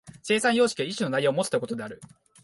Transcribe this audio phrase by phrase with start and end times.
[0.23, 2.01] 生産様式が一種の内容をもつということである。